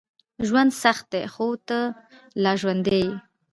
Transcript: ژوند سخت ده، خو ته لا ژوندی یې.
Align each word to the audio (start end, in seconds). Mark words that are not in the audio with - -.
ژوند 0.47 0.71
سخت 0.83 1.05
ده، 1.13 1.21
خو 1.33 1.47
ته 1.67 1.79
لا 2.43 2.51
ژوندی 2.61 3.01
یې. 3.05 3.11